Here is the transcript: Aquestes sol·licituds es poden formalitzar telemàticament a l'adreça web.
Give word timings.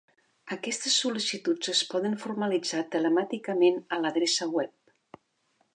Aquestes 0.53 0.95
sol·licituds 1.01 1.69
es 1.73 1.81
poden 1.91 2.17
formalitzar 2.23 2.81
telemàticament 2.97 3.79
a 3.95 4.01
l'adreça 4.07 4.49
web. 4.59 5.21